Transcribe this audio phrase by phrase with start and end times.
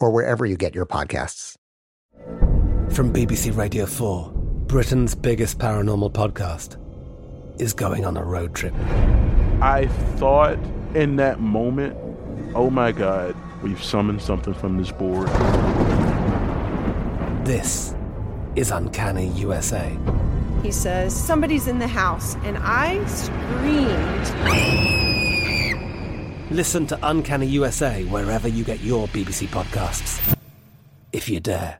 [0.00, 1.56] or wherever you get your podcasts.
[2.90, 4.30] From BBC Radio 4,
[4.66, 6.80] Britain's biggest paranormal podcast
[7.60, 8.74] is going on a road trip.
[9.60, 10.58] I thought
[10.94, 11.96] in that moment,
[12.54, 15.28] oh my God, we've summoned something from this board.
[17.46, 17.94] This
[18.56, 19.96] is Uncanny USA.
[20.62, 25.05] He says, Somebody's in the house, and I screamed.
[26.50, 30.36] Listen to Uncanny USA wherever you get your BBC podcasts.
[31.12, 31.78] If you dare.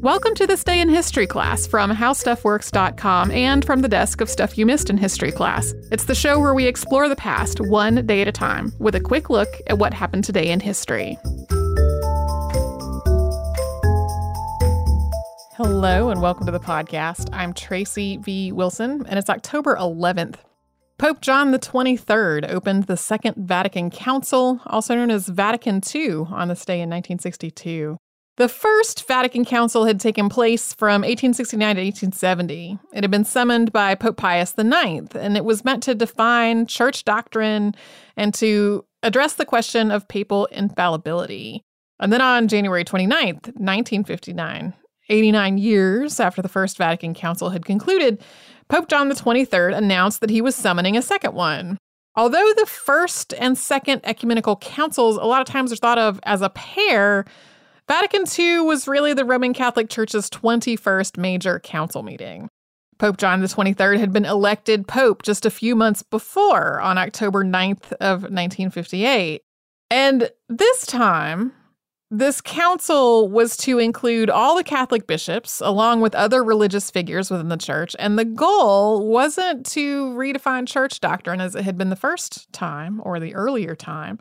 [0.00, 4.56] Welcome to this day in history class from howstuffworks.com and from the desk of Stuff
[4.56, 5.74] You Missed in History class.
[5.90, 9.00] It's the show where we explore the past one day at a time with a
[9.00, 11.18] quick look at what happened today in history.
[15.58, 17.30] Hello and welcome to the podcast.
[17.32, 18.52] I'm Tracy V.
[18.52, 20.36] Wilson, and it's October 11th.
[20.98, 26.64] Pope John XXIII opened the Second Vatican Council, also known as Vatican II, on this
[26.64, 27.96] day in 1962.
[28.36, 32.78] The first Vatican Council had taken place from 1869 to 1870.
[32.94, 37.04] It had been summoned by Pope Pius IX, and it was meant to define church
[37.04, 37.74] doctrine
[38.16, 41.64] and to address the question of papal infallibility.
[41.98, 44.74] And then on January 29th, 1959,
[45.08, 48.22] 89 years after the First Vatican Council had concluded,
[48.68, 51.78] Pope John XXIII announced that he was summoning a second one.
[52.14, 56.42] Although the first and second ecumenical councils a lot of times are thought of as
[56.42, 57.24] a pair,
[57.86, 62.48] Vatican II was really the Roman Catholic Church's 21st major council meeting.
[62.98, 67.92] Pope John XXIII had been elected pope just a few months before on October 9th
[68.00, 69.40] of 1958.
[69.90, 71.52] And this time,
[72.10, 77.48] this council was to include all the Catholic bishops, along with other religious figures within
[77.48, 77.94] the church.
[77.98, 83.02] And the goal wasn't to redefine church doctrine as it had been the first time
[83.04, 84.18] or the earlier time.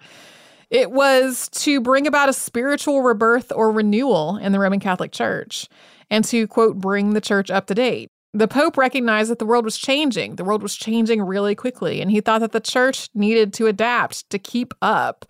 [0.69, 5.67] It was to bring about a spiritual rebirth or renewal in the Roman Catholic Church
[6.09, 8.11] and to, quote, bring the church up to date.
[8.33, 10.35] The Pope recognized that the world was changing.
[10.35, 14.29] The world was changing really quickly, and he thought that the church needed to adapt
[14.29, 15.25] to keep up.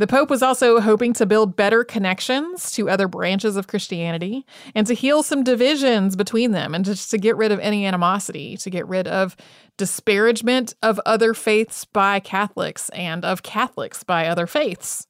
[0.00, 4.86] The Pope was also hoping to build better connections to other branches of Christianity and
[4.86, 8.70] to heal some divisions between them and just to get rid of any animosity, to
[8.70, 9.36] get rid of
[9.76, 15.06] disparagement of other faiths by Catholics and of Catholics by other faiths.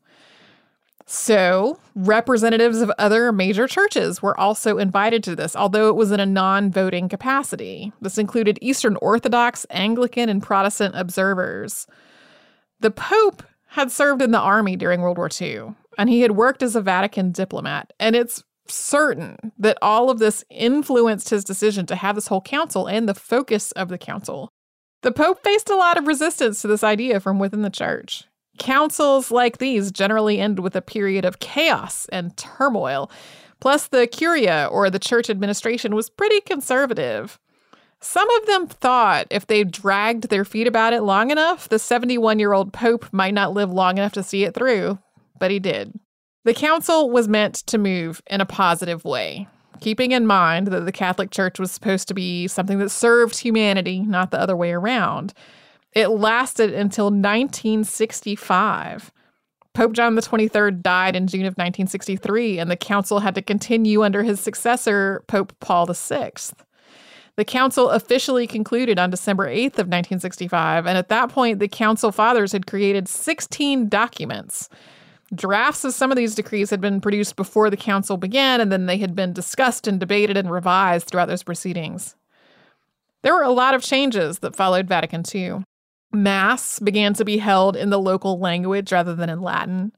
[1.07, 6.19] So, representatives of other major churches were also invited to this, although it was in
[6.19, 7.93] a non voting capacity.
[8.01, 11.87] This included Eastern Orthodox, Anglican, and Protestant observers.
[12.81, 16.63] The Pope had served in the army during World War II, and he had worked
[16.63, 17.93] as a Vatican diplomat.
[18.01, 22.87] And it's certain that all of this influenced his decision to have this whole council
[22.87, 24.49] and the focus of the council.
[25.03, 28.25] The Pope faced a lot of resistance to this idea from within the church.
[28.59, 33.11] Councils like these generally end with a period of chaos and turmoil.
[33.61, 37.39] Plus, the Curia, or the church administration, was pretty conservative.
[38.01, 42.39] Some of them thought if they dragged their feet about it long enough, the 71
[42.39, 44.99] year old Pope might not live long enough to see it through,
[45.39, 45.99] but he did.
[46.45, 49.47] The council was meant to move in a positive way,
[49.81, 54.01] keeping in mind that the Catholic Church was supposed to be something that served humanity,
[54.01, 55.35] not the other way around.
[55.93, 59.13] It lasted until 1965.
[59.75, 64.23] Pope John XXIII died in June of 1963, and the council had to continue under
[64.23, 66.33] his successor, Pope Paul VI.
[67.41, 72.13] The council officially concluded on December 8th of 1965, and at that point, the council
[72.13, 74.69] fathers had created 16 documents.
[75.35, 78.85] Drafts of some of these decrees had been produced before the council began, and then
[78.85, 82.15] they had been discussed and debated and revised throughout those proceedings.
[83.23, 85.65] There were a lot of changes that followed Vatican II.
[86.13, 89.93] Mass began to be held in the local language rather than in Latin.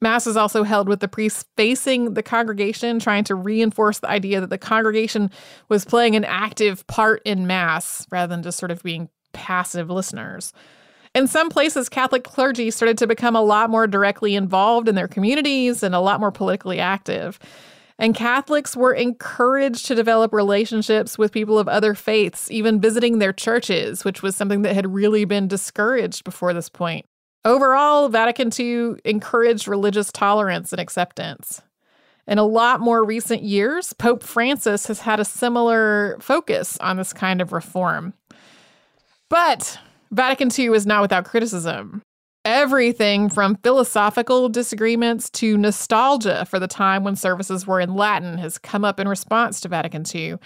[0.00, 4.40] Mass is also held with the priests facing the congregation, trying to reinforce the idea
[4.40, 5.30] that the congregation
[5.68, 10.52] was playing an active part in Mass rather than just sort of being passive listeners.
[11.14, 15.08] In some places, Catholic clergy started to become a lot more directly involved in their
[15.08, 17.38] communities and a lot more politically active.
[17.98, 23.32] And Catholics were encouraged to develop relationships with people of other faiths, even visiting their
[23.32, 27.06] churches, which was something that had really been discouraged before this point.
[27.44, 31.62] Overall, Vatican II encouraged religious tolerance and acceptance.
[32.26, 37.12] In a lot more recent years, Pope Francis has had a similar focus on this
[37.12, 38.12] kind of reform.
[39.30, 39.78] But
[40.10, 42.02] Vatican II is not without criticism.
[42.44, 48.58] Everything from philosophical disagreements to nostalgia for the time when services were in Latin has
[48.58, 50.36] come up in response to Vatican II.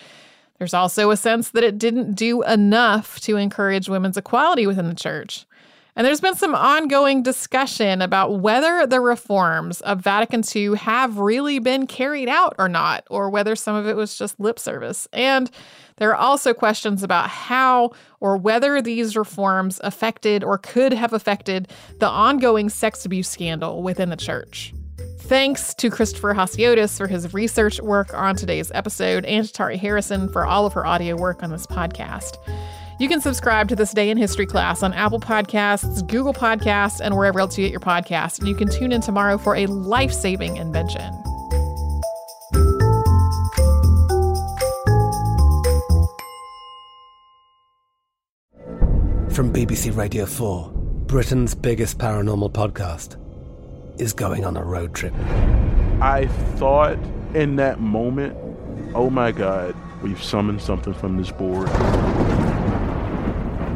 [0.58, 4.94] There's also a sense that it didn't do enough to encourage women's equality within the
[4.94, 5.46] church.
[5.94, 11.58] And there's been some ongoing discussion about whether the reforms of Vatican II have really
[11.58, 15.06] been carried out or not, or whether some of it was just lip service.
[15.12, 15.50] And
[15.96, 17.90] there are also questions about how
[18.20, 21.68] or whether these reforms affected or could have affected
[22.00, 24.72] the ongoing sex abuse scandal within the church.
[25.18, 30.46] Thanks to Christopher Hasiotis for his research work on today's episode and Tari Harrison for
[30.46, 32.36] all of her audio work on this podcast.
[32.98, 37.16] You can subscribe to This Day in History class on Apple Podcasts, Google Podcasts, and
[37.16, 38.38] wherever else you get your podcasts.
[38.38, 41.12] And you can tune in tomorrow for a life saving invention.
[49.32, 50.70] From BBC Radio 4,
[51.06, 53.16] Britain's biggest paranormal podcast
[53.98, 55.14] is going on a road trip.
[56.02, 56.98] I thought
[57.34, 58.36] in that moment,
[58.94, 61.70] oh my God, we've summoned something from this board.